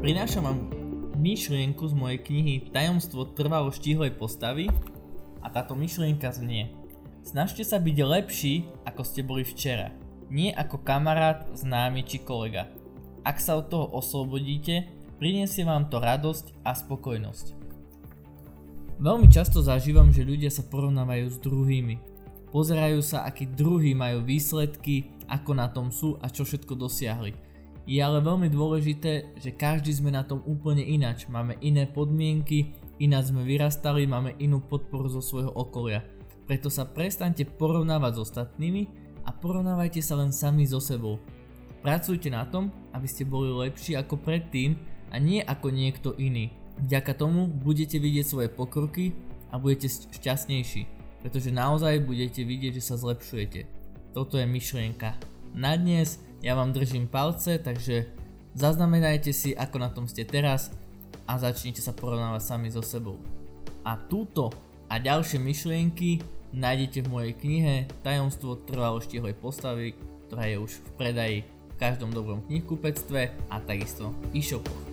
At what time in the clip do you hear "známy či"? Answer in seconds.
11.52-12.24